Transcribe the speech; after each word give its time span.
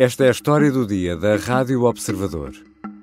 Esta 0.00 0.26
é 0.26 0.28
a 0.28 0.30
história 0.30 0.70
do 0.70 0.86
dia 0.86 1.16
da 1.16 1.34
Rádio 1.34 1.82
Observador. 1.82 2.52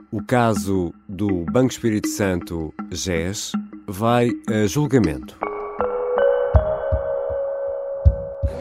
O 0.10 0.24
caso 0.24 0.94
do 1.10 1.44
Banco 1.52 1.70
Espírito 1.70 2.08
Santo 2.08 2.74
GES 2.90 3.52
vai 3.86 4.32
a 4.50 4.66
julgamento. 4.66 5.38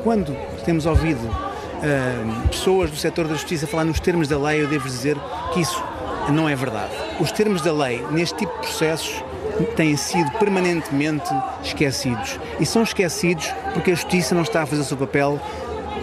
Quando 0.03 0.37
temos 0.65 0.85
ouvido 0.85 1.25
uh, 1.25 2.49
pessoas 2.49 2.91
do 2.91 2.97
setor 2.97 3.29
da 3.29 3.35
justiça 3.35 3.69
falar 3.69 3.85
nos 3.85 4.01
termos 4.01 4.27
da 4.27 4.37
lei, 4.37 4.65
eu 4.65 4.69
devo 4.69 4.89
dizer 4.89 5.17
que 5.53 5.61
isso 5.61 5.81
não 6.33 6.49
é 6.49 6.57
verdade. 6.57 6.93
Os 7.21 7.31
termos 7.31 7.63
da 7.63 7.73
lei, 7.73 8.05
neste 8.11 8.39
tipo 8.39 8.53
de 8.55 8.67
processos, 8.67 9.23
têm 9.77 9.97
sido 9.97 10.29
permanentemente 10.41 11.31
esquecidos. 11.63 12.41
E 12.59 12.67
são 12.67 12.83
esquecidos 12.83 13.47
porque 13.73 13.93
a 13.93 13.95
justiça 13.95 14.35
não 14.35 14.43
está 14.43 14.65
a 14.65 14.67
fazer 14.67 14.83
o 14.83 14.85
seu 14.85 14.97
papel 14.97 15.41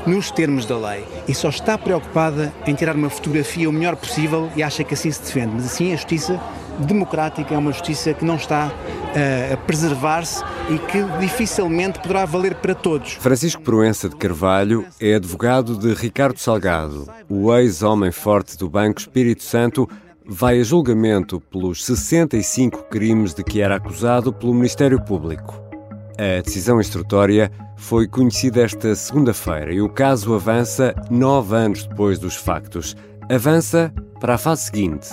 nos 0.05 0.32
termos 0.32 0.66
da 0.66 0.78
lei 0.78 1.04
e 1.28 1.34
só 1.34 1.50
está 1.50 1.78
preocupada 1.78 2.54
em 2.66 2.74
tirar 2.74 2.96
uma 2.96 3.10
fotografia 3.10 3.70
o 3.70 3.74
melhor 3.74 3.96
possível 3.96 4.50
e 4.56 4.64
acha 4.64 4.84
que 4.84 4.93
assim 4.93 5.11
se 5.11 5.21
defende. 5.21 5.54
Mas 5.56 5.65
assim 5.65 5.93
a 5.93 5.96
justiça 5.96 6.39
democrática 6.79 7.54
é 7.54 7.57
uma 7.57 7.71
justiça 7.71 8.14
que 8.14 8.25
não 8.25 8.36
está 8.36 8.68
uh, 8.68 9.54
a 9.54 9.57
preservar-se 9.57 10.43
e 10.70 10.78
que 10.78 11.04
dificilmente 11.20 12.00
poderá 12.00 12.25
valer 12.25 12.56
para 12.56 12.74
todos. 12.74 13.14
Francisco 13.14 13.62
Proença 13.62 14.10
de 14.10 14.15
Carvalho 14.15 14.86
é 15.00 15.15
advogado 15.15 15.78
de 15.78 15.93
Ricardo 15.93 16.39
Salgado, 16.39 17.07
o 17.29 17.54
ex-homem 17.56 18.12
forte 18.12 18.57
do 18.57 18.70
Banco 18.70 19.00
Espírito 19.00 19.43
Santo, 19.43 19.87
vai 20.26 20.60
a 20.60 20.64
julgamento 20.64 21.39
pelos 21.39 21.86
65 21.86 22.84
crimes 22.84 23.34
de 23.34 23.43
que 23.43 23.62
era 23.62 23.76
acusado 23.76 24.32
pelo 24.32 24.54
Ministério 24.54 25.01
Público. 25.01 25.71
A 26.18 26.42
decisão 26.42 26.79
instrutória 26.79 27.51
foi 27.78 28.07
conhecida 28.07 28.61
esta 28.61 28.93
segunda-feira 28.96 29.74
e 29.74 29.82
o 29.82 29.89
caso 29.89 30.34
avança 30.34 30.93
nove 31.10 31.56
anos 31.56 31.86
depois 31.86 32.20
dos 32.20 32.36
factos. 32.36 32.95
Avança 33.30 33.94
para 34.20 34.36
a 34.36 34.38
fase 34.38 34.64
seguinte, 34.64 35.09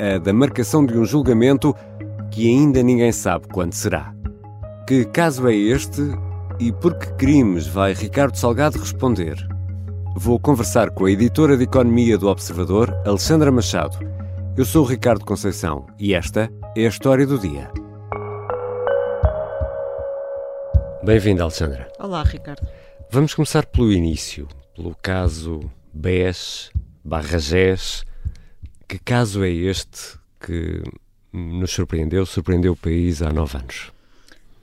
a 0.00 0.18
da 0.18 0.32
marcação 0.32 0.86
de 0.86 0.96
um 0.96 1.04
julgamento 1.04 1.74
que 2.30 2.48
ainda 2.48 2.82
ninguém 2.82 3.12
sabe 3.12 3.46
quando 3.48 3.74
será. 3.74 4.14
Que 4.86 5.04
caso 5.04 5.46
é 5.48 5.54
este 5.54 6.02
e 6.58 6.72
por 6.72 6.94
que 6.94 7.12
crimes 7.14 7.66
vai 7.66 7.92
Ricardo 7.92 8.36
Salgado 8.36 8.78
responder? 8.78 9.36
Vou 10.16 10.40
conversar 10.40 10.90
com 10.90 11.04
a 11.04 11.10
editora 11.10 11.56
de 11.56 11.64
Economia 11.64 12.16
do 12.16 12.28
Observador, 12.28 12.92
Alexandra 13.04 13.52
Machado. 13.52 13.98
Eu 14.56 14.64
sou 14.64 14.84
o 14.84 14.88
Ricardo 14.88 15.24
Conceição 15.24 15.86
e 15.98 16.14
esta 16.14 16.50
é 16.76 16.86
a 16.86 16.88
história 16.88 17.26
do 17.26 17.38
dia. 17.38 17.70
Bem-vinda, 21.08 21.42
Alexandra. 21.42 21.90
Olá, 21.98 22.22
Ricardo. 22.22 22.68
Vamos 23.10 23.32
começar 23.32 23.64
pelo 23.64 23.90
início, 23.90 24.46
pelo 24.76 24.94
caso 24.94 25.58
BES 25.90 26.70
barra 27.02 27.38
GES. 27.38 28.04
Que 28.86 28.98
caso 28.98 29.42
é 29.42 29.48
este 29.48 30.18
que 30.38 30.82
nos 31.32 31.70
surpreendeu, 31.70 32.26
surpreendeu 32.26 32.74
o 32.74 32.76
país 32.76 33.22
há 33.22 33.32
nove 33.32 33.56
anos? 33.56 33.90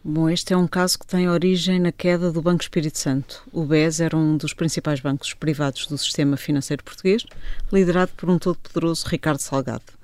Bom, 0.04 0.30
este 0.30 0.54
é 0.54 0.58
um 0.58 0.68
caso 0.68 1.00
que 1.00 1.08
tem 1.08 1.28
origem 1.28 1.80
na 1.80 1.92
queda 1.92 2.32
do 2.32 2.44
Banco 2.44 2.62
Espírito 2.62 3.00
Santo. 3.00 3.42
O 3.52 3.66
BES 3.66 4.00
era 4.00 4.16
um 4.16 4.38
dos 4.38 4.54
principais 4.54 5.00
bancos 5.00 5.34
privados 5.34 5.88
do 5.88 5.98
sistema 5.98 6.38
financeiro 6.38 6.84
português, 6.84 7.26
liderado 7.74 8.12
por 8.16 8.30
um 8.30 8.38
todo-poderoso 8.38 9.08
Ricardo 9.08 9.40
Salgado 9.40 9.95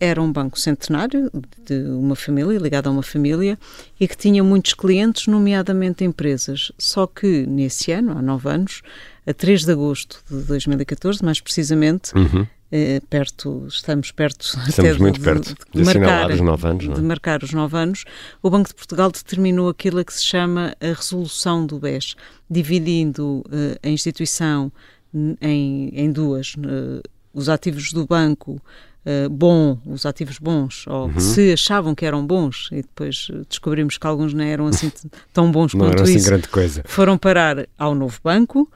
era 0.00 0.20
um 0.20 0.32
banco 0.32 0.58
centenário 0.58 1.30
de 1.64 1.74
uma 1.90 2.16
família, 2.16 2.58
ligado 2.58 2.88
a 2.88 2.90
uma 2.90 3.02
família, 3.02 3.58
e 4.00 4.08
que 4.08 4.16
tinha 4.16 4.42
muitos 4.42 4.72
clientes, 4.72 5.26
nomeadamente 5.26 6.02
empresas. 6.02 6.72
Só 6.78 7.06
que 7.06 7.46
nesse 7.46 7.92
ano, 7.92 8.16
há 8.16 8.22
nove 8.22 8.48
anos, 8.48 8.80
a 9.26 9.34
3 9.34 9.66
de 9.66 9.72
agosto 9.72 10.24
de 10.30 10.42
2014, 10.44 11.22
mais 11.22 11.38
precisamente, 11.38 12.16
uhum. 12.16 12.46
eh, 12.72 13.02
perto, 13.10 13.66
estamos 13.68 14.10
perto 14.10 14.40
estamos 14.66 14.96
muito 14.96 15.18
de, 15.18 15.24
perto 15.24 15.54
de, 15.54 15.82
de, 15.82 15.84
marcar, 15.84 16.30
os 16.30 16.40
nove 16.40 16.66
anos, 16.66 16.84
é? 16.84 16.92
de 16.94 17.02
marcar 17.02 17.42
os 17.42 17.52
nove 17.52 17.76
anos, 17.76 18.04
o 18.42 18.48
Banco 18.48 18.70
de 18.70 18.74
Portugal 18.74 19.12
determinou 19.12 19.68
aquilo 19.68 20.02
que 20.02 20.14
se 20.14 20.24
chama 20.24 20.74
a 20.80 20.94
resolução 20.94 21.66
do 21.66 21.78
BES, 21.78 22.16
dividindo 22.48 23.44
eh, 23.52 23.78
a 23.82 23.88
instituição 23.90 24.72
em, 25.12 25.90
em 25.92 26.10
duas, 26.10 26.54
eh, 26.58 27.02
os 27.34 27.50
ativos 27.50 27.92
do 27.92 28.06
banco 28.06 28.60
uh, 29.04 29.28
bom, 29.28 29.78
os 29.86 30.06
ativos 30.06 30.38
bons, 30.38 30.86
ou 30.86 31.06
uhum. 31.06 31.20
se 31.20 31.52
achavam 31.52 31.94
que 31.94 32.04
eram 32.04 32.26
bons, 32.26 32.68
e 32.72 32.76
depois 32.76 33.28
descobrimos 33.48 33.98
que 33.98 34.06
alguns 34.06 34.34
não 34.34 34.44
eram 34.44 34.66
assim 34.66 34.90
tão 35.32 35.50
bons 35.50 35.72
não 35.74 35.86
quanto 35.86 36.02
assim 36.02 36.16
isso, 36.16 36.26
grande 36.26 36.48
coisa. 36.48 36.82
foram 36.86 37.16
parar 37.18 37.66
ao 37.78 37.94
novo 37.94 38.18
banco. 38.22 38.70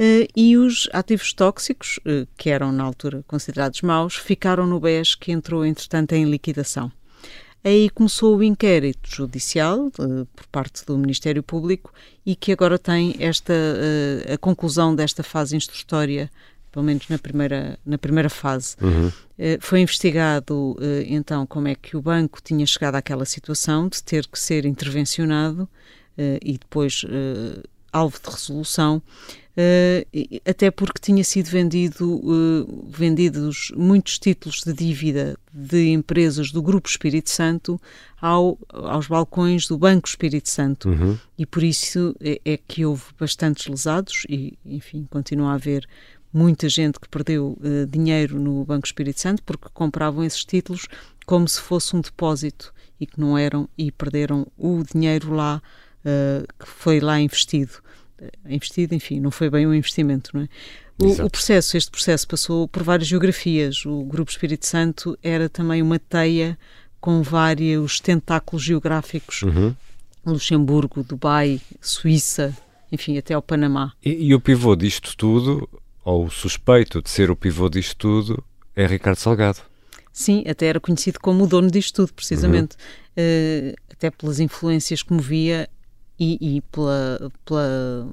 Uh, 0.00 0.26
e 0.34 0.56
os 0.56 0.88
ativos 0.94 1.34
tóxicos, 1.34 2.00
uh, 2.06 2.26
que 2.34 2.48
eram 2.48 2.72
na 2.72 2.82
altura 2.82 3.22
considerados 3.26 3.82
maus, 3.82 4.16
ficaram 4.16 4.66
no 4.66 4.80
BES, 4.80 5.14
que 5.14 5.30
entrou 5.30 5.62
entretanto 5.62 6.14
em 6.14 6.24
liquidação. 6.24 6.90
Aí 7.62 7.90
começou 7.90 8.38
o 8.38 8.42
inquérito 8.42 9.14
judicial 9.14 9.88
uh, 9.88 10.26
por 10.34 10.46
parte 10.50 10.86
do 10.86 10.96
Ministério 10.96 11.42
Público 11.42 11.92
e 12.24 12.34
que 12.34 12.50
agora 12.50 12.78
tem 12.78 13.14
esta 13.18 13.52
a 14.32 14.38
conclusão 14.38 14.94
desta 14.94 15.22
fase 15.22 15.54
instrutória 15.54 16.30
pelo 16.70 16.84
menos 16.84 17.08
na 17.08 17.18
primeira, 17.18 17.78
na 17.84 17.98
primeira 17.98 18.30
fase. 18.30 18.76
Uhum. 18.80 19.10
Eh, 19.38 19.58
foi 19.60 19.80
investigado 19.80 20.76
eh, 20.80 21.04
então 21.08 21.46
como 21.46 21.68
é 21.68 21.74
que 21.74 21.96
o 21.96 22.02
banco 22.02 22.40
tinha 22.42 22.64
chegado 22.66 22.94
àquela 22.94 23.24
situação 23.24 23.88
de 23.88 24.02
ter 24.02 24.26
que 24.26 24.38
ser 24.38 24.64
intervencionado 24.64 25.68
eh, 26.16 26.38
e 26.42 26.52
depois 26.58 27.04
alvo 27.92 28.18
de 28.22 28.30
resolução, 28.30 29.02
até 30.44 30.70
porque 30.70 31.00
tinha 31.00 31.22
sido 31.24 31.48
vendido, 31.48 32.22
vendidos 32.88 33.72
muitos 33.76 34.18
títulos 34.18 34.62
de 34.64 34.72
dívida 34.72 35.36
de 35.52 35.90
empresas 35.90 36.50
do 36.50 36.62
Grupo 36.62 36.88
Espírito 36.88 37.28
Santo 37.30 37.80
ao, 38.20 38.58
aos 38.68 39.06
balcões 39.06 39.66
do 39.66 39.76
Banco 39.76 40.08
Espírito 40.08 40.48
Santo. 40.48 40.88
Uhum. 40.88 41.18
E 41.36 41.44
por 41.44 41.62
isso 41.62 42.14
é, 42.20 42.40
é, 42.44 42.56
que 42.56 42.84
houve 42.84 43.04
bastantes 43.18 43.66
lesados 43.66 44.24
e, 44.28 44.56
enfim, 44.64 45.06
continua 45.10 45.50
a 45.50 45.54
haver 45.54 45.86
muita 46.32 46.68
gente 46.68 47.00
que 47.00 47.08
perdeu 47.08 47.58
uh, 47.60 47.86
dinheiro 47.86 48.38
no 48.38 48.64
Banco 48.64 48.86
Espírito 48.86 49.20
Santo 49.20 49.42
porque 49.42 49.68
compravam 49.72 50.22
esses 50.22 50.44
títulos 50.44 50.86
como 51.26 51.48
se 51.48 51.60
fosse 51.60 51.96
um 51.96 52.00
depósito 52.00 52.72
e 53.00 53.06
que 53.06 53.18
não 53.18 53.36
eram 53.36 53.68
e 53.76 53.90
perderam 53.90 54.46
o 54.56 54.82
dinheiro 54.84 55.32
lá 55.34 55.60
uh, 56.04 56.46
que 56.58 56.66
foi 56.66 57.00
lá 57.00 57.20
investido. 57.20 57.72
Uh, 58.20 58.30
investido, 58.48 58.94
enfim, 58.94 59.20
não 59.20 59.30
foi 59.30 59.50
bem 59.50 59.66
um 59.66 59.74
investimento, 59.74 60.30
não 60.34 60.42
é? 60.42 60.48
O, 60.98 61.26
o, 61.26 61.30
processo, 61.30 61.78
este 61.78 61.90
processo 61.90 62.28
passou 62.28 62.68
por 62.68 62.82
várias 62.82 63.08
geografias. 63.08 63.86
O 63.86 64.04
Grupo 64.04 64.30
Espírito 64.30 64.66
Santo 64.66 65.18
era 65.22 65.48
também 65.48 65.80
uma 65.80 65.98
teia 65.98 66.58
com 67.00 67.22
vários 67.22 67.98
tentáculos 68.00 68.62
geográficos. 68.62 69.42
Uhum. 69.42 69.74
Luxemburgo, 70.26 71.02
Dubai, 71.02 71.58
Suíça, 71.80 72.54
enfim, 72.92 73.16
até 73.16 73.32
ao 73.32 73.40
Panamá. 73.40 73.94
E, 74.04 74.26
e 74.26 74.34
o 74.34 74.40
pivô 74.40 74.76
disto 74.76 75.16
tudo 75.16 75.66
ou 76.04 76.26
o 76.26 76.30
suspeito 76.30 77.02
de 77.02 77.08
ser 77.08 77.30
o 77.30 77.36
pivô 77.36 77.68
disto 77.68 77.96
tudo, 77.96 78.44
é 78.74 78.86
Ricardo 78.86 79.16
Salgado. 79.16 79.60
Sim, 80.12 80.44
até 80.46 80.66
era 80.66 80.80
conhecido 80.80 81.20
como 81.20 81.44
o 81.44 81.46
dono 81.46 81.70
disto 81.70 81.96
tudo, 81.96 82.12
precisamente. 82.12 82.76
Uhum. 83.16 83.72
Uh, 83.72 83.74
até 83.92 84.10
pelas 84.10 84.40
influências 84.40 85.02
que 85.02 85.12
movia 85.12 85.68
e, 86.20 86.56
e 86.58 86.60
pela, 86.60 87.32
pela, 87.46 88.08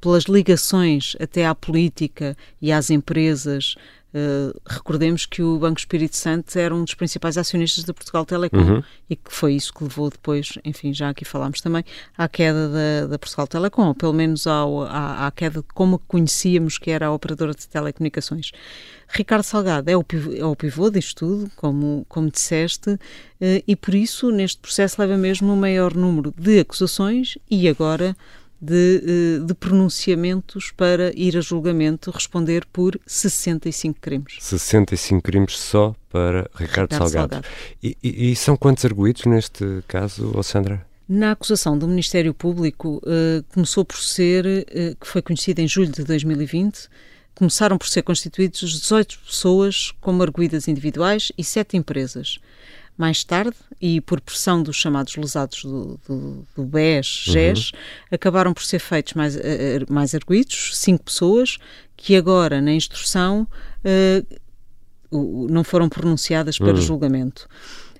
pelas 0.00 0.24
ligações 0.24 1.14
até 1.20 1.46
à 1.46 1.54
política 1.54 2.34
e 2.62 2.72
às 2.72 2.88
empresas 2.88 3.74
Uh, 4.14 4.56
recordemos 4.64 5.26
que 5.26 5.42
o 5.42 5.58
Banco 5.58 5.80
Espírito 5.80 6.16
Santo 6.16 6.56
era 6.56 6.72
um 6.72 6.84
dos 6.84 6.94
principais 6.94 7.36
acionistas 7.36 7.82
da 7.82 7.92
Portugal 7.92 8.24
Telecom 8.24 8.60
uhum. 8.60 8.82
e 9.10 9.16
que 9.16 9.32
foi 9.32 9.54
isso 9.54 9.74
que 9.74 9.82
levou 9.82 10.08
depois, 10.08 10.56
enfim, 10.64 10.94
já 10.94 11.08
aqui 11.08 11.24
falámos 11.24 11.60
também, 11.60 11.84
à 12.16 12.28
queda 12.28 12.68
da, 12.68 13.06
da 13.08 13.18
Portugal 13.18 13.48
Telecom, 13.48 13.88
ou 13.88 13.94
pelo 13.94 14.12
menos 14.12 14.46
ao, 14.46 14.82
à, 14.84 15.26
à 15.26 15.30
queda 15.32 15.62
de 15.62 15.66
como 15.74 15.98
conhecíamos 15.98 16.78
que 16.78 16.92
era 16.92 17.08
a 17.08 17.12
operadora 17.12 17.54
de 17.54 17.66
telecomunicações. 17.66 18.52
Ricardo 19.08 19.42
Salgado 19.42 19.90
é 19.90 19.96
o 19.96 20.04
pivô, 20.04 20.32
é 20.32 20.44
o 20.44 20.54
pivô 20.54 20.90
disto 20.90 21.26
tudo, 21.26 21.50
como, 21.56 22.06
como 22.08 22.30
disseste, 22.30 22.90
uh, 22.90 22.98
e 23.66 23.74
por 23.74 23.96
isso 23.96 24.30
neste 24.30 24.60
processo 24.60 25.00
leva 25.00 25.16
mesmo 25.16 25.52
o 25.52 25.56
maior 25.56 25.92
número 25.92 26.32
de 26.38 26.60
acusações 26.60 27.36
e 27.50 27.68
agora 27.68 28.16
de, 28.64 29.02
eh, 29.04 29.44
de, 29.44 29.54
pronunciamentos 29.54 30.72
para 30.74 31.12
ir 31.14 31.36
a 31.36 31.40
julgamento 31.40 32.10
responder 32.10 32.64
por 32.72 32.98
65 33.06 34.00
crimes. 34.00 34.36
65 34.40 35.22
crimes 35.22 35.58
só 35.58 35.94
para 36.10 36.48
Ricardo, 36.54 36.90
Ricardo 36.90 36.92
Salgado. 36.92 37.34
Salgado. 37.34 37.48
E, 37.82 37.96
e, 38.02 38.30
e, 38.30 38.36
são 38.36 38.56
quantos 38.56 38.84
arguídos 38.84 39.24
neste 39.26 39.82
caso, 39.86 40.30
Alexandra? 40.32 40.84
Na 41.06 41.32
acusação 41.32 41.76
do 41.76 41.86
Ministério 41.86 42.32
Público, 42.32 43.02
uh, 43.04 43.44
começou 43.52 43.84
por 43.84 43.98
ser, 43.98 44.46
uh, 44.46 44.96
que 44.98 45.06
foi 45.06 45.20
conhecida 45.20 45.60
em 45.60 45.68
julho 45.68 45.92
de 45.92 46.02
2020, 46.02 46.88
começaram 47.34 47.76
por 47.76 47.88
ser 47.88 48.02
constituídos 48.02 48.60
18 48.60 49.18
pessoas 49.26 49.92
como 50.00 50.22
arguídas 50.22 50.68
individuais 50.68 51.30
e 51.36 51.44
7 51.44 51.76
empresas. 51.76 52.38
Mais 52.96 53.24
tarde, 53.24 53.56
e 53.80 54.00
por 54.00 54.20
pressão 54.20 54.62
dos 54.62 54.76
chamados 54.76 55.16
lesados 55.16 55.64
do, 55.64 56.00
do, 56.06 56.46
do 56.56 56.64
BES, 56.64 57.06
GES, 57.26 57.72
uhum. 57.72 57.78
acabaram 58.12 58.54
por 58.54 58.62
ser 58.62 58.78
feitos 58.78 59.14
mais, 59.14 59.36
mais 59.88 60.14
arguídos, 60.14 60.70
cinco 60.74 61.04
pessoas, 61.04 61.58
que 61.96 62.14
agora, 62.14 62.60
na 62.60 62.72
instrução, 62.72 63.48
uh, 63.84 65.46
não 65.50 65.64
foram 65.64 65.88
pronunciadas 65.88 66.58
para 66.58 66.74
uhum. 66.74 66.76
julgamento. 66.76 67.48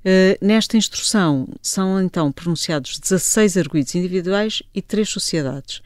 Uh, 0.00 0.36
nesta 0.44 0.76
instrução 0.76 1.48
são 1.62 2.00
então 2.02 2.30
pronunciados 2.30 2.98
16 2.98 3.56
arguídos 3.56 3.94
individuais 3.94 4.62
e 4.74 4.82
3 4.82 5.08
sociedades. 5.08 5.80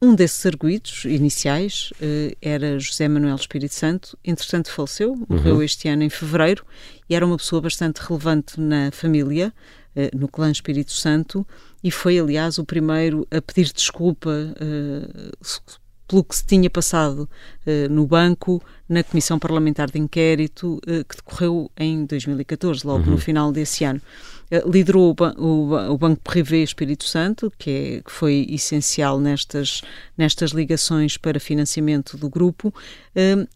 Um 0.00 0.14
desses 0.14 0.44
arguídos 0.44 1.04
iniciais 1.06 1.90
uh, 2.02 2.36
era 2.42 2.78
José 2.78 3.08
Manuel 3.08 3.36
Espírito 3.36 3.74
Santo, 3.74 4.18
entretanto 4.22 4.70
faleceu, 4.70 5.16
morreu 5.28 5.56
uhum. 5.56 5.62
este 5.62 5.88
ano 5.88 6.02
em 6.02 6.10
fevereiro, 6.10 6.66
e 7.08 7.14
era 7.14 7.24
uma 7.24 7.38
pessoa 7.38 7.62
bastante 7.62 7.98
relevante 7.98 8.60
na 8.60 8.90
família, 8.92 9.54
uh, 9.96 10.16
no 10.16 10.28
clã 10.28 10.50
Espírito 10.50 10.92
Santo, 10.92 11.46
e 11.82 11.90
foi, 11.90 12.18
aliás, 12.18 12.58
o 12.58 12.64
primeiro 12.64 13.26
a 13.30 13.40
pedir 13.40 13.72
desculpa 13.72 14.30
pelo 16.06 16.24
que 16.24 16.36
se 16.36 16.44
tinha 16.44 16.70
passado 16.70 17.28
uh, 17.66 17.92
no 17.92 18.06
banco 18.06 18.62
na 18.88 19.02
Comissão 19.02 19.38
Parlamentar 19.38 19.90
de 19.90 19.98
Inquérito 19.98 20.76
uh, 20.76 21.04
que 21.04 21.16
decorreu 21.16 21.70
em 21.76 22.04
2014, 22.04 22.86
logo 22.86 23.04
uhum. 23.04 23.12
no 23.12 23.18
final 23.18 23.50
desse 23.50 23.84
ano. 23.84 24.00
Uh, 24.50 24.70
liderou 24.70 25.14
o, 25.38 25.98
Banco 25.98 26.20
Privé 26.22 26.58
Espírito 26.58 27.04
Santo, 27.04 27.52
que, 27.58 27.70
é, 27.70 28.02
que, 28.02 28.12
foi 28.12 28.46
essencial 28.48 29.18
nestas, 29.18 29.82
nestas 30.16 30.50
ligações 30.50 31.16
para 31.16 31.40
financiamento 31.40 32.16
do 32.16 32.28
grupo, 32.30 32.72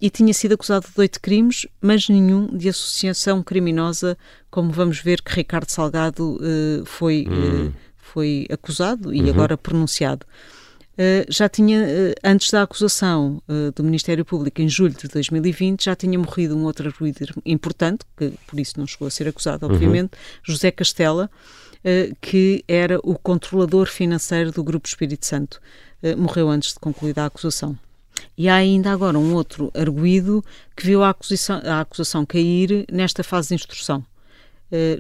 e 0.00 0.10
tinha 0.10 0.32
sido 0.32 0.54
acusado 0.54 0.87
de 0.92 1.00
oito 1.00 1.20
crimes, 1.20 1.66
mas 1.81 2.08
nenhum 2.08 2.46
de 2.56 2.69
associação 2.69 3.42
criminosa, 3.42 4.16
como 4.50 4.70
vamos 4.70 4.98
ver 5.00 5.22
que 5.22 5.32
Ricardo 5.32 5.69
Salgado 5.69 6.40
foi, 6.87 7.26
uhum. 7.28 7.72
foi 7.96 8.46
acusado 8.50 9.14
e 9.14 9.20
uhum. 9.20 9.31
agora 9.31 9.56
pronunciado. 9.56 10.26
Eh, 11.02 11.25
já 11.31 11.49
tinha, 11.49 11.81
uh, 11.81 12.14
antes 12.23 12.50
da 12.50 12.61
acusação 12.61 13.43
uh, 13.49 13.73
do 13.73 13.82
Ministério 13.82 14.23
Público, 14.23 14.61
em 14.61 14.69
julho 14.69 14.93
de 14.93 15.08
2020, 15.08 15.87
já 15.87 15.97
tinha 15.97 16.19
morrido 16.19 16.55
um 16.55 16.64
outro 16.64 16.88
arguido 16.88 17.20
importante, 17.47 18.05
que 18.14 18.31
por 18.47 18.61
isso 18.61 18.79
não 18.79 18.87
chegou 18.87 19.08
a 19.08 19.11
ser 19.11 19.26
acusado, 19.26 19.64
uhum. 19.64 19.73
obviamente, 19.73 20.12
uhum. 20.12 20.19
José 20.43 20.70
Castela, 20.70 21.31
que 22.20 22.62
era 22.69 22.99
o 23.02 23.19
controlador 23.19 23.87
financeiro 23.87 24.52
do 24.52 24.62
Grupo 24.62 24.87
Espírito 24.87 25.25
Santo. 25.25 25.58
morreu 26.19 26.50
antes 26.50 26.75
de 26.75 26.79
concluir 26.79 27.19
a 27.19 27.25
acusação. 27.25 27.75
E 28.37 28.50
há 28.50 28.56
ainda 28.56 28.93
agora 28.93 29.19
um 29.19 29.32
outro 29.32 29.70
arguído 29.73 30.44
que 30.76 30.85
viu 30.85 31.02
a 31.02 31.08
acusação, 31.08 31.62
a 31.64 31.81
acusação 31.81 32.26
cair 32.26 32.85
nesta 32.93 33.25
fase 33.25 33.49
de 33.49 33.55
instrução. 33.55 34.05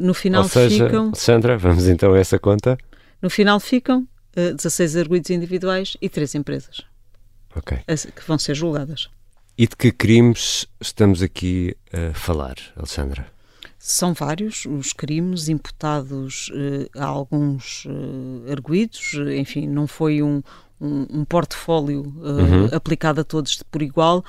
no 0.00 0.14
final 0.14 0.44
Ou 0.44 0.48
seja, 0.48 0.86
ficam. 0.86 1.14
Sandra, 1.14 1.58
vamos 1.58 1.86
então 1.86 2.14
a 2.14 2.18
essa 2.18 2.38
conta. 2.38 2.78
No 3.20 3.28
final 3.28 3.60
ficam 3.60 4.08
16 4.34 4.96
eh, 4.96 5.00
arguídos 5.00 5.30
individuais 5.30 5.96
e 6.00 6.08
3 6.08 6.36
empresas 6.36 6.84
que 8.14 8.26
vão 8.26 8.38
ser 8.38 8.54
julgadas. 8.54 9.08
E 9.58 9.66
de 9.66 9.76
que 9.76 9.92
crimes 9.92 10.66
estamos 10.80 11.22
aqui 11.22 11.76
a 11.92 12.14
falar, 12.14 12.54
Alexandra? 12.76 13.26
São 13.78 14.12
vários 14.14 14.66
os 14.66 14.92
crimes 14.92 15.48
imputados 15.48 16.50
uh, 16.50 16.98
a 16.98 17.06
alguns 17.06 17.84
uh, 17.86 18.50
arguídos, 18.50 19.14
enfim, 19.36 19.66
não 19.66 19.86
foi 19.86 20.22
um, 20.22 20.42
um, 20.80 21.06
um 21.10 21.24
portfólio 21.24 22.02
uh, 22.02 22.22
uhum. 22.22 22.68
aplicado 22.72 23.22
a 23.22 23.24
todos 23.24 23.62
por 23.70 23.82
igual. 23.82 24.24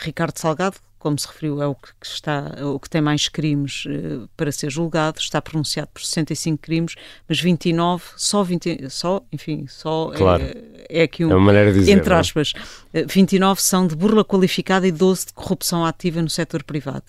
Ricardo 0.00 0.38
Salgado 0.38 0.76
como 1.02 1.18
se 1.18 1.26
referiu, 1.26 1.60
é 1.60 1.66
o 1.66 1.74
que 1.74 1.88
está, 2.00 2.54
o 2.62 2.78
que 2.78 2.88
tem 2.88 3.00
mais 3.00 3.28
crimes 3.28 3.84
uh, 3.86 4.28
para 4.36 4.52
ser 4.52 4.70
julgado, 4.70 5.18
está 5.18 5.42
pronunciado 5.42 5.88
por 5.92 6.00
65 6.00 6.62
crimes, 6.62 6.94
mas 7.28 7.40
29, 7.40 8.04
só 8.16 8.44
20, 8.44 8.88
só, 8.88 9.20
enfim, 9.32 9.66
só 9.66 10.12
é, 10.14 10.16
claro. 10.16 10.44
é, 10.44 11.00
é 11.00 11.02
aqui 11.02 11.24
um, 11.24 11.32
é 11.32 11.34
uma 11.34 11.46
maneira 11.46 11.72
de 11.72 11.80
dizer, 11.80 11.90
entre 11.90 12.14
é? 12.14 12.16
aspas, 12.16 12.52
uh, 12.94 13.04
29 13.08 13.60
são 13.60 13.84
de 13.88 13.96
burla 13.96 14.24
qualificada 14.24 14.86
e 14.86 14.92
12 14.92 15.26
de 15.26 15.32
corrupção 15.32 15.84
ativa 15.84 16.22
no 16.22 16.30
setor 16.30 16.62
privado. 16.62 17.06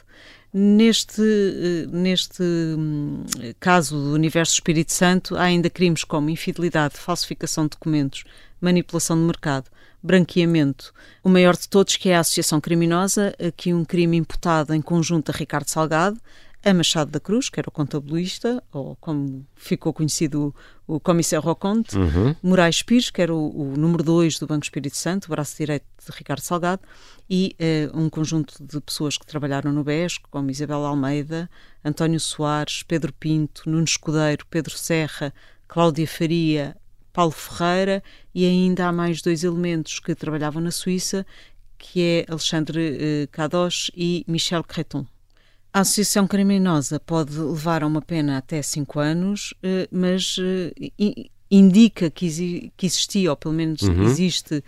Neste, 0.51 1.21
neste 1.91 2.43
um, 2.43 3.23
caso 3.59 3.95
do 3.95 4.13
Universo 4.13 4.53
Espírito 4.53 4.91
Santo, 4.91 5.35
há 5.35 5.43
ainda 5.43 5.69
crimes 5.69 6.03
como 6.03 6.31
infidelidade, 6.31 6.95
falsificação 6.95 7.65
de 7.65 7.71
documentos, 7.71 8.23
manipulação 8.59 9.15
de 9.17 9.23
mercado, 9.23 9.65
branqueamento. 10.03 10.93
O 11.23 11.29
maior 11.29 11.55
de 11.55 11.69
todos, 11.69 11.95
que 11.95 12.09
é 12.09 12.17
a 12.17 12.19
associação 12.19 12.59
criminosa, 12.59 13.33
aqui 13.39 13.73
um 13.73 13.85
crime 13.85 14.17
imputado 14.17 14.73
em 14.73 14.81
conjunto 14.81 15.29
a 15.29 15.33
Ricardo 15.33 15.69
Salgado, 15.69 16.19
a 16.65 16.73
Machado 16.73 17.11
da 17.11 17.19
Cruz, 17.19 17.49
que 17.49 17.59
era 17.59 17.67
o 17.67 17.71
contabilista, 17.71 18.63
ou 18.71 18.95
como 18.95 19.45
ficou 19.55 19.91
conhecido 19.91 20.55
o, 20.87 20.95
o 20.95 20.99
comissário 20.99 21.45
Roconte, 21.45 21.97
uhum. 21.97 22.33
Moraes 22.41 22.81
Pires, 22.81 23.09
que 23.09 23.21
era 23.21 23.33
o, 23.33 23.73
o 23.73 23.77
número 23.77 24.01
2 24.01 24.39
do 24.39 24.47
Banco 24.47 24.63
Espírito 24.63 24.95
Santo, 24.95 25.25
o 25.25 25.29
braço 25.29 25.57
direito 25.57 25.85
de 26.05 26.11
Ricardo 26.17 26.41
Salgado, 26.41 26.81
e 27.29 27.55
uh, 27.93 27.99
um 27.99 28.09
conjunto 28.09 28.55
de 28.63 28.79
pessoas 28.79 29.17
que 29.17 29.25
trabalharam 29.25 29.73
no 29.73 29.83
BES, 29.83 30.19
como 30.31 30.51
Isabel 30.51 30.85
Almeida, 30.85 31.49
António 31.83 32.19
Soares, 32.19 32.81
Pedro 32.83 33.11
Pinto, 33.13 33.63
Nuno 33.69 33.83
Escudeiro, 33.83 34.45
Pedro 34.49 34.77
Serra, 34.77 35.33
Cláudia 35.67 36.07
Faria, 36.07 36.77
Paulo 37.13 37.31
Ferreira 37.31 38.03
e 38.33 38.45
ainda 38.45 38.87
há 38.87 38.91
mais 38.91 39.21
dois 39.21 39.43
elementos 39.43 39.99
que 39.99 40.15
trabalhavam 40.15 40.61
na 40.61 40.71
Suíça, 40.71 41.25
que 41.77 42.01
é 42.01 42.25
Alexandre 42.27 42.97
eh, 42.99 43.27
Kadosh 43.31 43.91
e 43.95 44.25
Michel 44.27 44.63
Creton. 44.63 45.05
A 45.71 45.81
associação 45.81 46.27
criminosa 46.27 46.99
pode 46.99 47.37
levar 47.37 47.83
a 47.83 47.87
uma 47.87 48.01
pena 48.01 48.37
até 48.37 48.61
cinco 48.61 48.99
anos, 48.99 49.53
eh, 49.61 49.87
mas 49.91 50.37
eh, 50.39 51.29
indica 51.53 52.09
que, 52.09 52.25
existia, 52.81 53.29
ou 53.29 53.37
pelo 53.37 53.53
menos 53.53 53.81
uhum. 53.83 54.03
existe, 54.03 54.63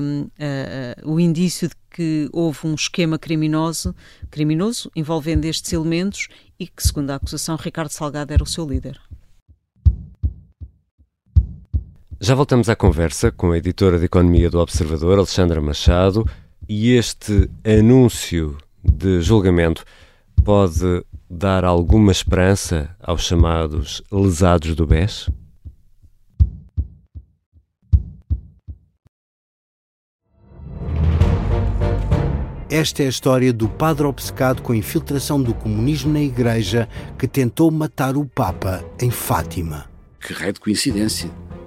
um, 0.00 0.22
uh, 0.22 1.12
o 1.12 1.20
indício 1.20 1.68
de 1.68 1.74
que 1.90 2.28
houve 2.32 2.66
um 2.66 2.74
esquema 2.74 3.18
criminoso, 3.18 3.94
criminoso 4.30 4.90
envolvendo 4.96 5.44
estes 5.44 5.72
elementos 5.74 6.28
e 6.58 6.66
que, 6.66 6.82
segundo 6.82 7.10
a 7.10 7.16
acusação, 7.16 7.56
Ricardo 7.56 7.90
Salgado 7.90 8.32
era 8.32 8.42
o 8.42 8.46
seu 8.46 8.66
líder. 8.66 8.98
Já 12.26 12.34
voltamos 12.34 12.68
à 12.68 12.74
conversa 12.74 13.30
com 13.30 13.52
a 13.52 13.56
editora 13.56 14.00
de 14.00 14.06
Economia 14.06 14.50
do 14.50 14.58
Observador, 14.58 15.16
Alexandra 15.16 15.60
Machado, 15.60 16.28
e 16.68 16.90
este 16.90 17.48
anúncio 17.64 18.58
de 18.82 19.20
julgamento 19.20 19.84
pode 20.44 21.04
dar 21.30 21.64
alguma 21.64 22.10
esperança 22.10 22.90
aos 23.00 23.22
chamados 23.22 24.02
lesados 24.10 24.74
do 24.74 24.84
BES? 24.88 25.30
Esta 32.68 33.04
é 33.04 33.06
a 33.06 33.08
história 33.08 33.52
do 33.52 33.68
padre 33.68 34.04
obcecado 34.04 34.62
com 34.62 34.72
a 34.72 34.76
infiltração 34.76 35.40
do 35.40 35.54
comunismo 35.54 36.12
na 36.12 36.20
Igreja 36.20 36.88
que 37.16 37.28
tentou 37.28 37.70
matar 37.70 38.16
o 38.16 38.26
Papa 38.26 38.84
em 39.00 39.12
Fátima. 39.12 39.88
Que 40.20 40.32
raio 40.32 40.54
de 40.54 40.58
coincidência! 40.58 41.45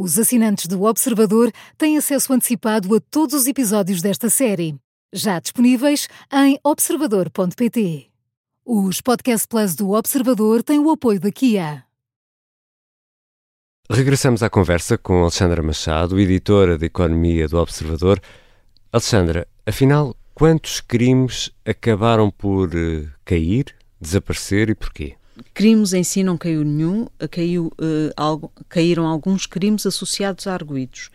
Os 0.00 0.16
assinantes 0.16 0.68
do 0.68 0.84
Observador 0.84 1.50
têm 1.76 1.98
acesso 1.98 2.32
antecipado 2.32 2.94
a 2.94 3.00
todos 3.00 3.34
os 3.34 3.48
episódios 3.48 4.00
desta 4.00 4.30
série, 4.30 4.76
já 5.12 5.40
disponíveis 5.40 6.08
em 6.32 6.56
observador.pt. 6.62 8.06
Os 8.64 9.00
Podcast 9.00 9.48
Plus 9.48 9.74
do 9.74 9.90
Observador 9.90 10.62
têm 10.62 10.78
o 10.78 10.88
apoio 10.88 11.18
da 11.18 11.32
Kia. 11.32 11.82
Regressamos 13.90 14.40
à 14.40 14.48
conversa 14.48 14.96
com 14.96 15.22
Alexandra 15.22 15.60
Machado, 15.64 16.20
editora 16.20 16.78
de 16.78 16.86
Economia 16.86 17.48
do 17.48 17.58
Observador. 17.58 18.20
Alexandra, 18.92 19.48
afinal, 19.66 20.14
quantos 20.32 20.80
crimes 20.80 21.50
acabaram 21.66 22.30
por 22.30 22.68
uh, 22.68 23.10
cair, 23.24 23.74
desaparecer 24.00 24.70
e 24.70 24.76
porquê? 24.76 25.17
Crimes 25.54 25.92
em 25.92 26.04
si 26.04 26.22
não 26.22 26.36
caiu 26.36 26.64
nenhum, 26.64 27.06
caiu, 27.30 27.72
uh, 27.80 28.12
algo, 28.16 28.52
caíram 28.68 29.06
alguns 29.06 29.46
crimes 29.46 29.86
associados 29.86 30.46
a 30.46 30.54
arguídos. 30.54 31.10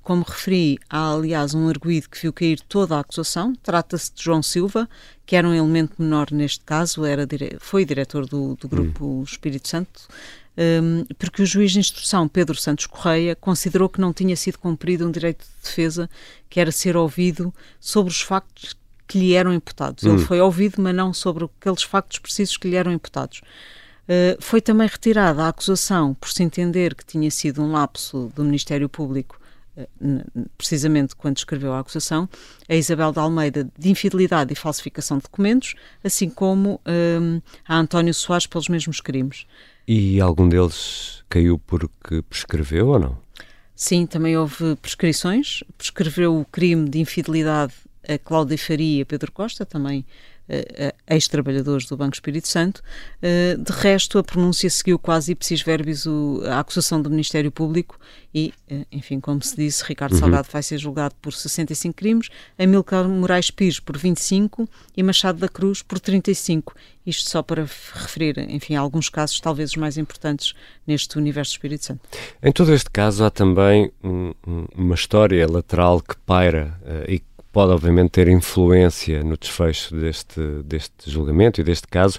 Como 0.00 0.22
referi, 0.22 0.78
há 0.88 1.12
aliás 1.12 1.52
um 1.52 1.68
arguído 1.68 2.08
que 2.08 2.22
viu 2.22 2.32
cair 2.32 2.60
toda 2.68 2.94
a 2.94 3.00
acusação. 3.00 3.52
Trata-se 3.64 4.14
de 4.14 4.22
João 4.22 4.40
Silva, 4.40 4.88
que 5.24 5.34
era 5.34 5.48
um 5.48 5.52
elemento 5.52 6.00
menor 6.00 6.30
neste 6.30 6.60
caso, 6.64 7.04
era, 7.04 7.26
foi 7.58 7.84
diretor 7.84 8.28
do, 8.28 8.54
do 8.54 8.68
Grupo 8.68 9.04
hum. 9.04 9.22
Espírito 9.24 9.66
Santo, 9.66 10.06
um, 10.56 11.04
porque 11.18 11.42
o 11.42 11.46
juiz 11.46 11.72
de 11.72 11.80
instrução 11.80 12.26
Pedro 12.26 12.56
Santos 12.56 12.86
Correia 12.86 13.36
considerou 13.36 13.88
que 13.88 14.00
não 14.00 14.12
tinha 14.12 14.34
sido 14.36 14.58
cumprido 14.58 15.06
um 15.06 15.10
direito 15.10 15.44
de 15.44 15.62
defesa, 15.62 16.08
que 16.48 16.58
era 16.58 16.72
ser 16.72 16.96
ouvido 16.96 17.52
sobre 17.78 18.10
os 18.10 18.20
factos 18.20 18.74
que 19.06 19.18
lhe 19.18 19.34
eram 19.34 19.52
imputados. 19.52 20.04
Hum. 20.04 20.14
Ele 20.14 20.24
foi 20.24 20.40
ouvido, 20.40 20.80
mas 20.80 20.94
não 20.94 21.12
sobre 21.12 21.44
aqueles 21.44 21.82
factos 21.82 22.18
precisos 22.18 22.56
que 22.56 22.68
lhe 22.68 22.76
eram 22.76 22.92
imputados. 22.92 23.40
Uh, 24.08 24.40
foi 24.40 24.60
também 24.60 24.86
retirada 24.86 25.42
a 25.42 25.48
acusação 25.48 26.14
por 26.14 26.28
se 26.30 26.42
entender 26.42 26.94
que 26.94 27.04
tinha 27.04 27.30
sido 27.30 27.62
um 27.62 27.72
lapso 27.72 28.30
do 28.34 28.44
Ministério 28.44 28.88
Público 28.88 29.40
precisamente 30.56 31.14
quando 31.14 31.36
escreveu 31.36 31.72
a 31.72 31.80
acusação, 31.80 32.28
a 32.68 32.74
Isabel 32.74 33.12
de 33.12 33.18
Almeida 33.18 33.68
de 33.78 33.90
infidelidade 33.90 34.52
e 34.52 34.56
falsificação 34.56 35.18
de 35.18 35.24
documentos, 35.24 35.74
assim 36.02 36.30
como 36.30 36.80
um, 36.86 37.40
a 37.66 37.76
António 37.76 38.14
Soares 38.14 38.46
pelos 38.46 38.68
mesmos 38.68 39.00
crimes. 39.00 39.46
E 39.86 40.20
algum 40.20 40.48
deles 40.48 41.22
caiu 41.28 41.58
porque 41.58 42.22
prescreveu 42.22 42.88
ou 42.88 42.98
não? 42.98 43.18
Sim, 43.74 44.06
também 44.06 44.36
houve 44.36 44.74
prescrições. 44.76 45.62
Prescreveu 45.76 46.40
o 46.40 46.44
crime 46.46 46.88
de 46.88 46.98
infidelidade 46.98 47.74
a 48.08 48.18
Cláudia 48.18 48.58
Faria 48.58 48.98
e 48.98 49.02
a 49.02 49.06
Pedro 49.06 49.32
Costa, 49.32 49.66
também 49.66 50.04
uh, 50.48 50.94
ex-trabalhadores 51.08 51.86
do 51.86 51.96
Banco 51.96 52.14
Espírito 52.14 52.48
Santo. 52.48 52.82
Uh, 53.22 53.62
de 53.62 53.72
resto, 53.72 54.18
a 54.18 54.24
pronúncia 54.24 54.68
seguiu 54.70 54.98
quase 54.98 55.32
ipsis 55.32 55.62
verbis 55.62 56.06
a 56.48 56.60
acusação 56.60 57.00
do 57.00 57.10
Ministério 57.10 57.50
Público 57.50 57.98
e, 58.34 58.52
enfim, 58.92 59.18
como 59.18 59.42
se 59.42 59.56
disse, 59.56 59.82
Ricardo 59.84 60.12
uhum. 60.12 60.18
Salgado 60.18 60.48
vai 60.52 60.62
ser 60.62 60.76
julgado 60.76 61.14
por 61.22 61.32
65 61.32 61.94
crimes, 61.94 62.28
Amilcar 62.58 63.08
Moraes 63.08 63.50
Pires 63.50 63.80
por 63.80 63.96
25 63.96 64.68
e 64.94 65.02
Machado 65.02 65.38
da 65.38 65.48
Cruz 65.48 65.82
por 65.82 65.98
35. 65.98 66.74
Isto 67.06 67.30
só 67.30 67.42
para 67.42 67.62
referir, 67.62 68.38
enfim, 68.50 68.74
alguns 68.74 69.08
casos 69.08 69.40
talvez 69.40 69.70
os 69.70 69.76
mais 69.76 69.96
importantes 69.96 70.52
neste 70.86 71.16
universo 71.16 71.52
do 71.52 71.54
Espírito 71.54 71.84
Santo. 71.86 72.00
Em 72.42 72.52
todo 72.52 72.74
este 72.74 72.90
caso 72.90 73.24
há 73.24 73.30
também 73.30 73.90
um, 74.04 74.34
um, 74.46 74.66
uma 74.74 74.94
história 74.94 75.46
lateral 75.50 76.02
que 76.02 76.16
paira 76.26 76.78
uh, 76.82 77.10
e 77.10 77.22
pode 77.56 77.72
obviamente 77.72 78.10
ter 78.10 78.28
influência 78.28 79.24
no 79.24 79.34
desfecho 79.34 79.96
deste, 79.96 80.38
deste 80.62 81.10
julgamento 81.10 81.58
e 81.58 81.64
deste 81.64 81.88
caso, 81.88 82.18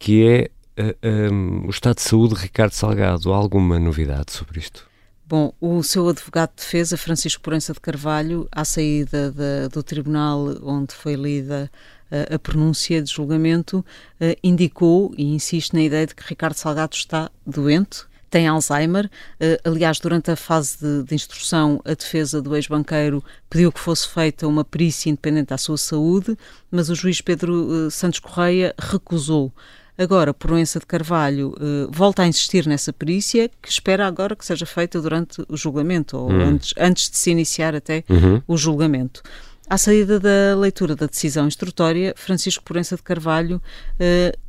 que 0.00 0.26
é 0.26 0.50
uh, 0.82 0.96
eh, 1.00 1.30
um, 1.30 1.62
eh, 1.62 1.66
o 1.68 1.70
estado 1.70 1.94
de 1.94 2.02
saúde 2.02 2.34
de 2.34 2.40
Ricardo 2.40 2.72
Salgado. 2.72 3.32
Há 3.32 3.36
alguma 3.36 3.78
novidade 3.78 4.32
sobre 4.32 4.58
isto? 4.58 4.84
Bom, 5.28 5.52
o 5.60 5.80
seu 5.84 6.08
advogado 6.08 6.50
de 6.56 6.64
defesa, 6.64 6.96
Francisco 6.96 7.40
Porança 7.40 7.72
de 7.72 7.78
Carvalho, 7.78 8.48
à 8.50 8.64
saída 8.64 9.30
de, 9.30 9.68
do 9.68 9.80
tribunal 9.80 10.56
onde 10.64 10.92
foi 10.92 11.14
lida 11.14 11.70
uh, 12.10 12.34
a 12.34 12.38
pronúncia 12.40 13.00
de 13.00 13.12
julgamento, 13.12 13.78
uh, 13.78 14.36
indicou 14.42 15.14
e 15.16 15.36
insiste 15.36 15.72
na 15.72 15.82
ideia 15.82 16.04
de 16.04 16.16
que 16.16 16.28
Ricardo 16.28 16.56
Salgado 16.56 16.96
está 16.96 17.30
doente, 17.46 18.06
tem 18.34 18.48
Alzheimer. 18.48 19.06
Uh, 19.40 19.70
aliás, 19.70 20.00
durante 20.00 20.28
a 20.28 20.34
fase 20.34 20.78
de, 20.80 21.04
de, 21.04 21.14
instrução, 21.14 21.80
a 21.84 21.94
defesa 21.94 22.42
do 22.42 22.56
ex-banqueiro 22.56 23.22
pediu 23.48 23.70
que 23.70 23.78
fosse 23.78 24.08
feita 24.08 24.48
uma 24.48 24.64
perícia 24.64 25.08
independente 25.08 25.50
da 25.50 25.56
sua 25.58 25.78
saúde, 25.78 26.36
mas 26.68 26.90
o 26.90 26.96
juiz 26.96 27.20
Pedro 27.20 27.52
uh, 27.54 27.90
Santos 27.92 28.18
Correia 28.18 28.74
recusou. 28.76 29.52
Agora, 29.96 30.34
Proença 30.34 30.80
de 30.80 30.86
Carvalho 30.86 31.54
uh, 31.60 31.88
volta 31.92 32.22
a 32.22 32.26
insistir 32.26 32.66
nessa 32.66 32.92
perícia, 32.92 33.48
que 33.62 33.68
espera 33.68 34.04
agora 34.04 34.34
que 34.34 34.44
seja 34.44 34.66
feita 34.66 35.00
durante 35.00 35.40
o 35.48 35.56
julgamento, 35.56 36.16
ou 36.16 36.28
uhum. 36.28 36.40
antes, 36.40 36.74
antes 36.76 37.08
de 37.08 37.16
se 37.16 37.30
iniciar 37.30 37.76
até 37.76 38.02
uhum. 38.10 38.42
o 38.48 38.56
julgamento. 38.56 39.22
À 39.70 39.78
saída 39.78 40.18
da 40.18 40.56
leitura 40.58 40.96
da 40.96 41.06
decisão 41.06 41.46
instrutória, 41.46 42.12
Francisco 42.16 42.64
Porença 42.64 42.96
de 42.96 43.02
Carvalho 43.02 43.62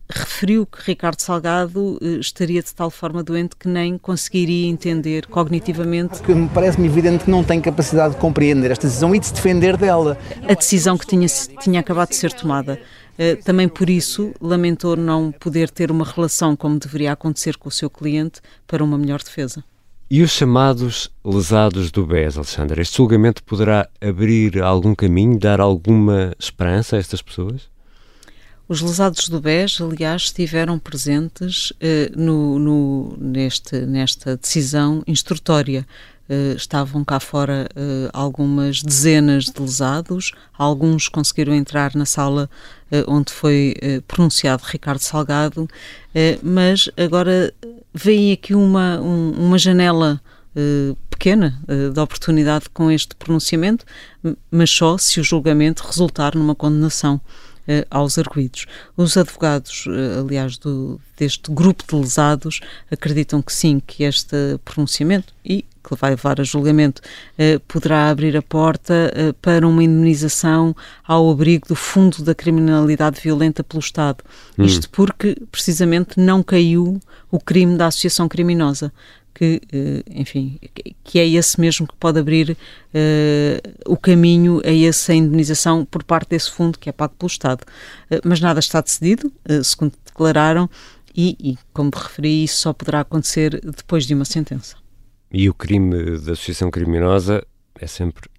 referiu 0.10 0.66
que 0.66 0.80
Ricardo 0.84 1.20
Salgado 1.20 1.98
uh, 2.02 2.20
estaria 2.20 2.62
de 2.62 2.74
tal 2.74 2.90
forma 2.90 3.24
doente 3.24 3.56
que 3.56 3.68
nem 3.68 3.98
conseguiria 3.98 4.68
entender 4.68 5.26
cognitivamente. 5.28 6.20
Porque 6.20 6.34
parece-me 6.54 6.88
evidente 6.88 7.26
que 7.26 7.32
não 7.32 7.44
tem 7.44 7.60
capacidade 7.60 8.16
de 8.16 8.20
compreender 8.20 8.72
esta 8.72 8.88
decisão 8.88 9.16
e 9.16 9.20
de 9.20 9.28
se 9.28 9.34
defender 9.34 9.78
dela. 9.78 10.18
A 10.48 10.54
decisão 10.54 10.98
que 10.98 11.08
tinha, 11.08 11.28
tinha 11.60 11.80
acabado 11.80 12.10
de 12.10 12.16
ser 12.16 12.34
tomada. 12.34 12.80
Uh, 13.18 13.42
também 13.44 13.68
por 13.68 13.90
isso 13.90 14.34
lamentou 14.42 14.96
não 14.96 15.32
poder 15.32 15.70
ter 15.70 15.90
uma 15.90 16.06
relação 16.06 16.56
como 16.56 16.78
deveria 16.78 17.14
acontecer 17.14 17.58
com 17.58 17.70
o 17.70 17.72
seu 17.72 17.90
cliente 17.90 18.42
para 18.68 18.84
uma 18.84 18.98
melhor 18.98 19.24
defesa. 19.24 19.64
E 20.10 20.22
os 20.22 20.32
chamados 20.32 21.10
lesados 21.24 21.90
do 21.92 22.06
BES, 22.06 22.38
Alexandre? 22.38 22.80
Este 22.80 22.98
julgamento 22.98 23.44
poderá 23.44 23.90
abrir 24.00 24.62
algum 24.62 24.94
caminho, 24.94 25.40
dar 25.40 25.60
alguma 25.60 26.32
esperança 26.38 26.96
a 26.96 27.00
estas 27.00 27.24
pessoas? 27.24 27.74
Os 28.68 28.82
lesados 28.82 29.30
do 29.30 29.40
BES, 29.40 29.80
aliás, 29.80 30.24
estiveram 30.24 30.80
presentes 30.80 31.72
eh, 31.80 32.12
no, 32.16 32.58
no, 32.58 33.18
neste, 33.20 33.82
nesta 33.82 34.36
decisão 34.38 35.04
instrutória. 35.06 35.86
Uh, 36.28 36.56
estavam 36.56 37.06
cá 37.06 37.20
fora 37.20 37.70
uh, 37.76 38.10
algumas 38.12 38.82
dezenas 38.82 39.46
de 39.46 39.62
lesados, 39.62 40.32
alguns 40.58 41.08
conseguiram 41.08 41.54
entrar 41.54 41.94
na 41.94 42.04
sala 42.04 42.50
uh, 42.92 43.04
onde 43.08 43.32
foi 43.32 43.76
pronunciado 44.08 44.64
Ricardo 44.66 45.02
Salgado, 45.02 45.70
mas 46.42 46.90
agora 46.98 47.54
vem 47.94 48.32
aqui 48.32 48.56
uma, 48.56 49.00
um, 49.00 49.34
uma 49.38 49.60
janela 49.60 50.20
pequena 51.12 51.62
de 51.94 52.00
oportunidade 52.00 52.70
com 52.74 52.90
este 52.90 53.14
pronunciamento, 53.16 53.86
mas 54.50 54.72
só 54.72 54.98
se 54.98 55.20
o 55.20 55.24
julgamento 55.24 55.84
resultar 55.86 56.34
numa 56.34 56.56
condenação. 56.56 57.22
Uh, 57.68 57.84
aos 57.90 58.20
arguídos. 58.20 58.68
Os 58.96 59.18
advogados, 59.18 59.88
uh, 59.88 60.24
aliás, 60.24 60.56
do, 60.56 61.02
deste 61.18 61.52
grupo 61.52 61.84
de 61.88 61.96
lesados, 61.96 62.60
acreditam 62.92 63.42
que 63.42 63.52
sim, 63.52 63.80
que 63.80 64.04
este 64.04 64.60
pronunciamento, 64.64 65.34
e 65.44 65.66
que 65.84 65.96
vai 65.96 66.12
levar 66.12 66.40
a 66.40 66.44
julgamento, 66.44 67.02
uh, 67.40 67.60
poderá 67.62 68.12
abrir 68.12 68.38
a 68.38 68.42
porta 68.44 69.12
para 69.42 69.68
uma 69.68 69.84
indemnização 69.84 70.76
ao 71.04 71.32
abrigo 71.32 71.68
do 71.68 71.76
Fundo 71.76 72.24
da 72.24 72.36
Criminalidade 72.36 73.20
Violenta 73.20 73.64
pelo 73.64 73.80
Estado. 73.80 74.24
Hum. 74.60 74.64
Isto 74.64 74.88
porque, 74.92 75.36
precisamente, 75.52 76.20
não 76.20 76.44
caiu 76.44 77.00
o 77.32 77.40
crime 77.40 77.78
da 77.78 77.88
associação 77.88 78.28
criminosa 78.28 78.94
que, 79.36 79.62
uh, 79.74 80.04
enfim, 80.10 80.58
que 81.04 81.20
é 81.20 81.28
esse 81.28 81.60
mesmo 81.60 81.86
que 81.86 81.96
pode 81.98 82.18
abrir 82.18 82.52
uh, 82.52 83.74
o 83.86 83.98
caminho 83.98 84.62
a 84.66 84.74
essa 84.74 85.14
indemnização 85.14 85.84
por 85.86 86.04
parte 86.04 86.30
desse 86.30 86.50
fundo 86.50 86.80
que 86.80 86.90
é 86.90 86.94
pago 86.94 87.14
pelo 87.20 87.28
Estado. 87.28 87.62
Uh, 88.10 88.22
mas 88.24 88.40
nada 88.40 88.60
está 88.60 88.80
decidido, 88.80 89.32
segundo 89.64 89.94
declararam, 90.06 90.70
e, 91.14 91.36
e, 91.40 91.58
como 91.74 91.92
referi, 91.94 92.44
isso 92.46 92.62
só 92.62 92.74
poderá 92.74 93.02
acontecer 93.02 93.62
depois 93.62 94.06
de 94.06 94.14
uma 94.14 94.26
sentença. 94.26 94.76
E 95.32 95.50
o 95.50 95.54
crime 95.54 96.18
da 96.20 96.32
associação 96.32 96.72
criminosa 96.72 97.46
é 97.80 97.88
sempre 97.88 98.30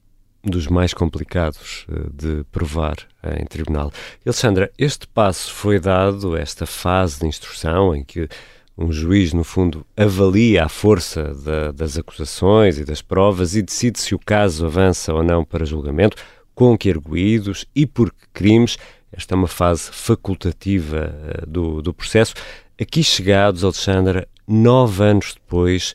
dos 0.42 0.66
mais 0.68 0.94
complicados 0.94 1.84
uh, 1.88 2.10
de 2.10 2.44
provar 2.50 2.96
uh, 3.22 3.40
em 3.40 3.44
tribunal. 3.44 3.92
Alexandra, 4.24 4.70
este 4.78 5.06
passo 5.06 5.52
foi 5.52 5.78
dado, 5.78 6.36
esta 6.36 6.64
fase 6.64 7.20
de 7.20 7.26
instrução 7.26 7.94
em 7.94 8.02
que 8.02 8.28
um 8.76 8.92
juiz, 8.92 9.32
no 9.32 9.42
fundo, 9.42 9.86
avalia 9.96 10.64
a 10.64 10.68
força 10.68 11.34
da, 11.34 11.72
das 11.72 11.96
acusações 11.96 12.78
e 12.78 12.84
das 12.84 13.00
provas 13.00 13.56
e 13.56 13.62
decide 13.62 13.98
se 13.98 14.14
o 14.14 14.18
caso 14.18 14.66
avança 14.66 15.14
ou 15.14 15.22
não 15.22 15.44
para 15.44 15.64
julgamento, 15.64 16.16
com 16.54 16.76
que 16.76 16.90
arguídos 16.90 17.64
e 17.74 17.86
por 17.86 18.10
que 18.10 18.26
crimes. 18.34 18.76
Esta 19.10 19.34
é 19.34 19.36
uma 19.36 19.48
fase 19.48 19.90
facultativa 19.92 21.14
uh, 21.14 21.46
do, 21.46 21.80
do 21.80 21.94
processo. 21.94 22.34
Aqui 22.78 23.02
chegados, 23.02 23.64
Alexandra, 23.64 24.28
nove 24.46 25.02
anos 25.02 25.34
depois, 25.34 25.94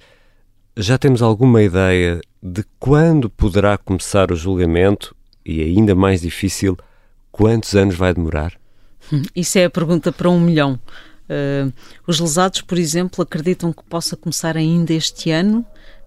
já 0.75 0.97
temos 0.97 1.21
alguma 1.21 1.61
ideia 1.61 2.19
de 2.41 2.63
quando 2.79 3.29
poderá 3.29 3.77
começar 3.77 4.31
o 4.31 4.35
julgamento 4.35 5.15
e, 5.45 5.61
ainda 5.61 5.93
mais 5.93 6.21
difícil, 6.21 6.75
quantos 7.31 7.75
anos 7.75 7.95
vai 7.95 8.13
demorar? 8.13 8.53
Hum, 9.13 9.21
isso 9.35 9.59
é 9.59 9.65
a 9.65 9.69
pergunta 9.69 10.11
para 10.11 10.29
um 10.29 10.39
milhão. 10.39 10.79
Uh, 11.31 11.71
os 12.05 12.19
lesados, 12.19 12.61
por 12.61 12.77
exemplo, 12.77 13.21
acreditam 13.21 13.71
que 13.71 13.83
possa 13.83 14.17
começar 14.17 14.57
ainda 14.57 14.93
este 14.93 15.31
ano 15.31 15.65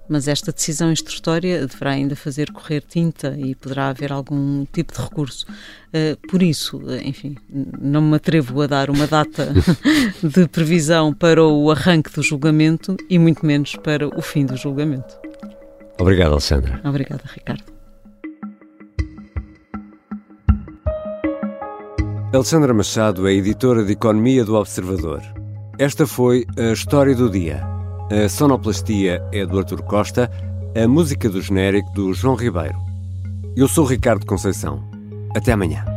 mas 0.09 0.29
esta 0.29 0.53
decisão 0.53 0.93
instrutória 0.93 1.67
deverá 1.67 1.93
ainda 1.93 2.15
fazer 2.15 2.53
correr 2.53 2.83
tinta 2.83 3.35
e 3.39 3.55
poderá 3.55 3.89
haver 3.89 4.13
algum 4.13 4.65
tipo 4.67 4.93
de 4.93 5.01
recurso. 5.01 5.47
Uh, 5.89 6.17
por 6.29 6.43
isso, 6.43 6.81
enfim, 7.03 7.37
não 7.81 8.03
me 8.03 8.17
atrevo 8.17 8.61
a 8.61 8.67
dar 8.67 8.91
uma 8.91 9.07
data 9.07 9.53
de 10.23 10.47
previsão 10.49 11.13
para 11.13 11.43
o 11.43 11.71
arranque 11.71 12.13
do 12.13 12.23
julgamento 12.23 12.97
e 13.09 13.19
muito 13.19 13.45
menos 13.47 13.77
para 13.77 14.07
o 14.07 14.21
fim 14.21 14.45
do 14.45 14.57
julgamento. 14.57 15.19
Obrigado, 15.99 16.33
Alexandra. 16.33 16.81
Obrigada, 16.85 17.23
Ricardo. 17.27 17.74
Alexandra 22.35 22.75
Machado 22.75 23.29
é 23.29 23.33
editora 23.33 23.85
de 23.85 23.93
Economia 23.93 24.45
do 24.45 24.57
Observador. 24.57 25.23
Esta 25.79 26.05
foi 26.05 26.45
a 26.59 26.73
história 26.73 27.15
do 27.15 27.31
dia. 27.31 27.65
A 28.11 28.29
sonoplastia 28.29 29.23
é 29.31 29.47
do 29.47 29.57
Artur 29.57 29.81
Costa, 29.85 30.29
a 30.75 30.89
música 30.89 31.31
do 31.31 31.41
genérico 31.41 31.89
do 31.93 32.13
João 32.13 32.35
Ribeiro. 32.35 32.75
Eu 33.57 33.69
sou 33.69 33.85
Ricardo 33.85 34.27
Conceição. 34.27 34.83
Até 35.33 35.53
amanhã. 35.53 35.94